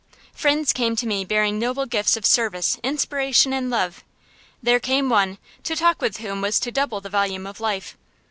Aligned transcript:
Friends 0.33 0.73
came 0.73 0.95
to 0.95 1.05
me 1.05 1.23
bearing 1.23 1.59
noble 1.59 1.85
gifts 1.85 2.17
of 2.17 2.25
service, 2.25 2.79
inspiration, 2.81 3.53
and 3.53 3.69
love. 3.69 4.03
There 4.63 4.79
came 4.79 5.09
one, 5.09 5.37
to 5.61 5.75
talk 5.75 6.01
with 6.01 6.17
whom 6.17 6.41
was 6.41 6.59
to 6.61 6.71
double 6.71 7.01
the 7.01 7.07
volume 7.09 7.45
of 7.45 7.59
life. 7.59 7.95